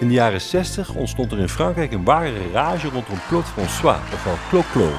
[0.00, 4.34] In de jaren 60 ontstond er in Frankrijk een ware rage rondom Claude François, ofwel
[4.48, 4.90] Clo-Clo.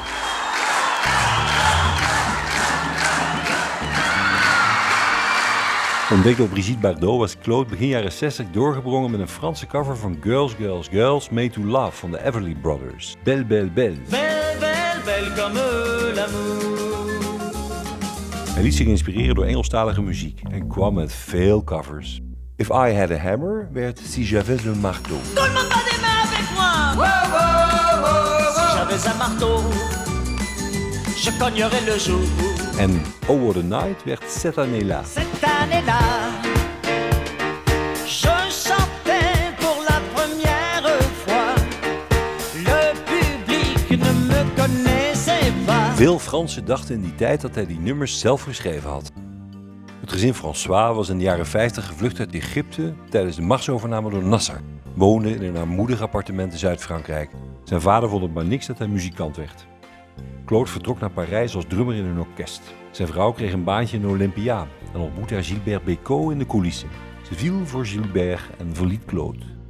[6.12, 10.18] Ontdekt door Brigitte Bardot was Claude begin jaren 60 doorgebrongen met een Franse cover van
[10.22, 13.16] Girls, Girls, Girls Made to Love van de Everly Brothers.
[13.24, 13.96] Belle, belle, belle.
[14.10, 16.80] Belle, belle, belle comme l'amour.
[18.54, 22.22] Hij liet zich inspireren door Engelstalige muziek en kwam met veel covers.
[22.62, 25.20] If I Had a Hammer werd Si J'avais le Marteau.
[25.36, 27.08] Tout le monde bat des mains avec moi.
[28.54, 29.64] Si j'avais un marteau,
[31.18, 32.22] je cognerais le jour.
[32.80, 32.92] En
[33.28, 35.02] Oh What a Night werd Cette année-là.
[35.06, 36.02] Cette année-là,
[38.06, 38.30] je
[38.68, 41.56] chantais pour la première fois.
[42.54, 45.96] Le public ne me connaissait pas.
[45.96, 49.12] Veel Fransen dachten in die tijd dat hij die nummers zelf geschreven had.
[50.12, 54.24] Het gezin François was in de jaren 50 gevlucht uit Egypte tijdens de machtsovername door
[54.24, 54.62] Nasser.
[54.94, 57.32] Woonde in een armoedig appartement in Zuid-Frankrijk.
[57.64, 59.68] Zijn vader vond het maar niks dat hij muzikant werd.
[60.46, 62.62] Claude vertrok naar Parijs als drummer in een orkest.
[62.92, 66.90] Zijn vrouw kreeg een baantje in Olympia en ontmoette Gilbert Bécaud in de coulissen.
[67.22, 69.61] Ze viel voor Gilbert en verliet Claude.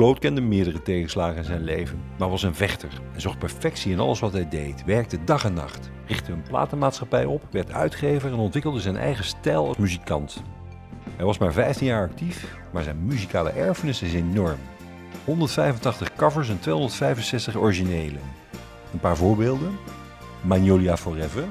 [0.00, 3.98] Claude kende meerdere tegenslagen in zijn leven, maar was een vechter en zocht perfectie in
[3.98, 4.84] alles wat hij deed.
[4.84, 9.68] Werkte dag en nacht, richtte een platenmaatschappij op, werd uitgever en ontwikkelde zijn eigen stijl
[9.68, 10.42] als muzikant.
[11.16, 14.58] Hij was maar 15 jaar actief, maar zijn muzikale erfenis is enorm.
[15.24, 18.22] 185 covers en 265 originelen.
[18.92, 19.78] Een paar voorbeelden.
[20.42, 21.44] Magnolia Forever,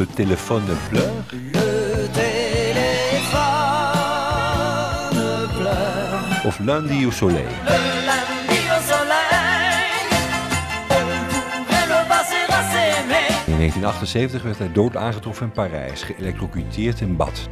[0.00, 1.59] Le téléphone pleure, Le
[6.44, 7.48] of Lundi au soleil.
[13.46, 17.48] In 1978 werd hij dood aangetroffen in Parijs, geëlectrocuteerd in bad.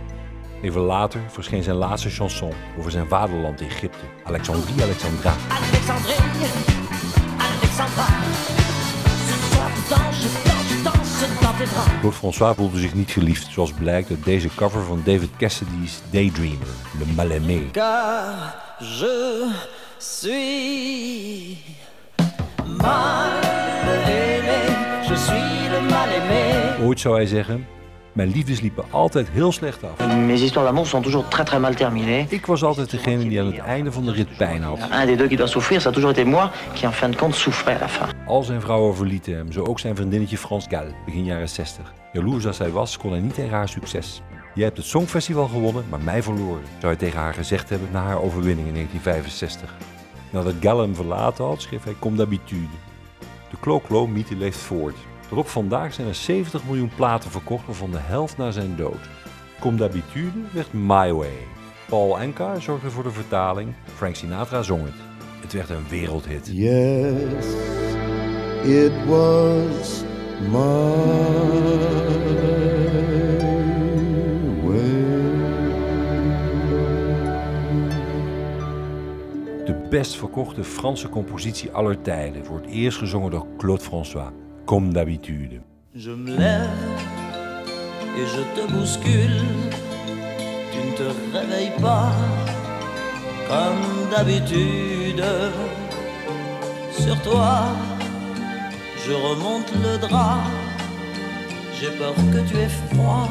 [0.63, 5.35] Even later verscheen zijn laatste chanson over zijn vaderland Egypte, Alexandrie Alexandra.
[5.49, 6.68] Alexandrie,
[11.85, 16.67] Claude François voelde zich niet geliefd, zoals blijkt uit deze cover van David Cassidy's Daydreamer,
[16.99, 17.71] Le Mal-Aimé.
[17.71, 19.51] Car je
[19.99, 21.59] suis
[22.65, 23.31] mal
[23.83, 24.43] aimé.
[25.09, 26.85] Je suis le mal aimé.
[26.85, 27.67] Ooit zou hij zeggen,
[28.19, 30.17] mijn liefdes liepen altijd heel slecht af.
[30.27, 32.27] Mes histoires d'amour sont toujours très très mal terminées.
[32.29, 34.79] Ik was altijd degene die aan het einde van de rit pijn had.
[34.79, 37.17] Un des deux qui doit souffrir, ça a toujours été moi qui en fin de
[37.17, 38.07] compte souffrait à la fin.
[38.27, 41.93] Al zijn vrouwen verlieten hem, zo ook zijn vriendinnetje Frans Gal, begin jaren 60.
[42.13, 44.23] Jaloers als hij was, kon hij niet tegen haar succes.
[44.55, 48.03] Je hebt het Songfestival gewonnen, maar mij verloren, zou hij tegen haar gezegd hebben na
[48.03, 49.75] haar overwinning in 1965.
[50.31, 52.75] Nadat Gal hem verlaten had, schreef hij Comme d'habitude.
[53.51, 54.97] De Clo-Clo-mythe leeft voort.
[55.29, 59.09] Tot op vandaag zijn er 70 miljoen platen verkocht, waarvan de helft na zijn dood.
[59.61, 61.47] Comme d'habitude werd My Way.
[61.89, 64.95] Paul Anka zorgde voor de vertaling, Frank Sinatra zong het.
[65.41, 66.47] Het werd een wereldhit.
[66.53, 67.47] Yes,
[68.63, 70.03] it was
[70.41, 70.59] my
[74.63, 75.27] way.
[79.65, 84.31] De best verkochte Franse compositie aller tijden, voor het eerst gezongen door Claude François.
[84.69, 85.63] Comme d'habitude.
[85.95, 86.69] Je me lève
[88.19, 89.41] et je te bouscule.
[90.71, 92.13] Tu ne te réveilles pas
[93.49, 95.25] comme d'habitude.
[96.93, 97.69] Sur toi,
[99.07, 100.43] je remonte le drap.
[101.81, 103.27] J'ai peur que tu aies froid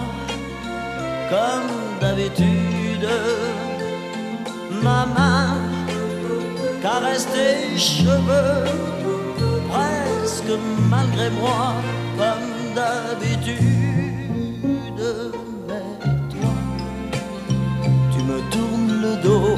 [1.29, 3.07] comme d'habitude.
[4.81, 5.53] Ma main
[6.81, 8.87] caresse tes cheveux
[10.27, 11.75] presque malgré moi,
[12.17, 13.61] comme d'habitude.
[15.67, 15.89] Mais
[16.33, 16.55] toi,
[18.11, 19.57] tu me tournes le dos,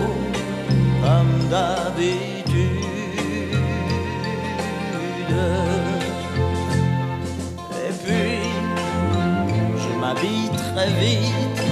[1.04, 2.86] comme d'habitude.
[7.84, 8.38] Et puis,
[9.82, 11.64] je m'habille très vite,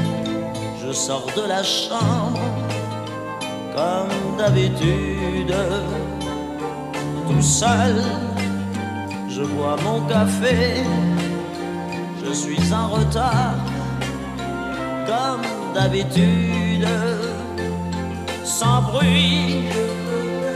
[0.83, 2.39] je sors de la chambre,
[3.75, 5.55] comme d'habitude
[7.27, 8.01] tout seul.
[9.37, 10.81] Je bois mon café,
[12.25, 13.53] je suis en retard,
[15.05, 15.45] comme
[15.75, 16.87] d'habitude.
[18.43, 19.61] Sans bruit,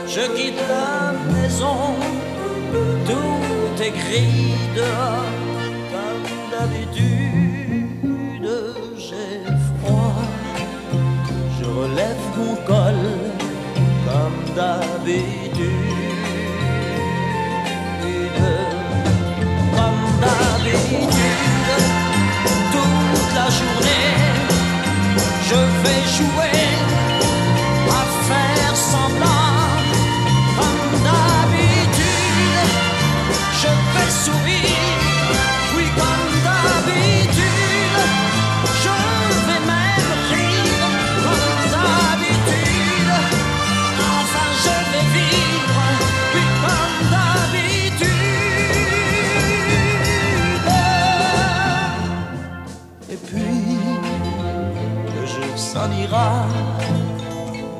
[0.07, 1.93] je quitte la maison,
[3.05, 5.29] tout est gris dehors,
[5.93, 8.49] comme d'habitude.
[8.97, 9.45] J'ai
[9.77, 10.23] froid,
[11.59, 13.01] je relève mon col,
[14.07, 15.90] comme d'habitude.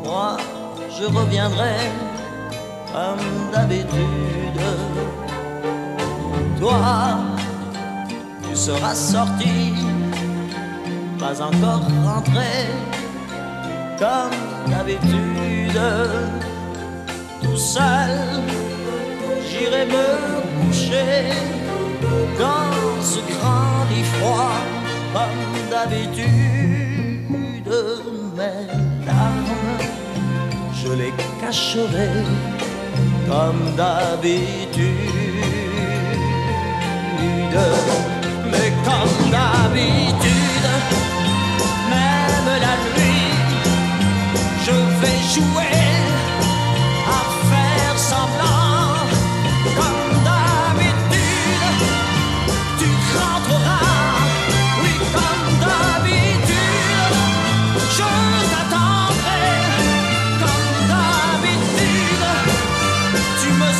[0.06, 0.38] Moi,
[0.90, 1.76] je reviendrai
[2.94, 4.62] comme d'habitude.
[6.60, 7.18] Toi,
[8.48, 9.74] tu seras sorti,
[11.18, 12.68] pas encore rentré
[13.98, 15.82] comme d'habitude.
[17.42, 18.12] Tout seul,
[19.50, 21.34] j'irai me coucher
[22.38, 24.54] dans ce grand lit froid
[25.14, 26.91] comme d'habitude
[27.72, 27.84] de
[28.38, 28.68] mes
[29.06, 29.58] larmes,
[30.80, 32.12] je les cacherai
[33.30, 34.98] comme d'habitude.
[38.52, 40.31] Mais comme d'habitude.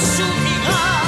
[0.02, 1.01] Assumira